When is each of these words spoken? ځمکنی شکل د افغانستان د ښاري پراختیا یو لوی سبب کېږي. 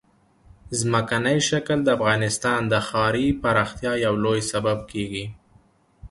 ځمکنی 0.79 1.37
شکل 1.49 1.77
د 1.83 1.87
افغانستان 1.97 2.59
د 2.67 2.73
ښاري 2.87 3.27
پراختیا 3.41 3.93
یو 4.05 4.13
لوی 4.25 4.41
سبب 4.51 4.77
کېږي. 4.91 5.25